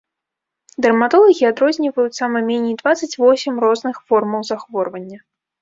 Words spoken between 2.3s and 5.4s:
меней, дваццаць восем розных формаў захворвання.